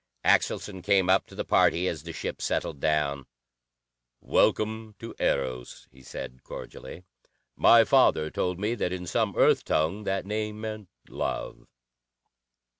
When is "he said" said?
5.91-6.41